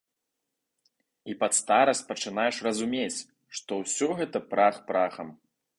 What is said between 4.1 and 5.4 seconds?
гэта прах прахам.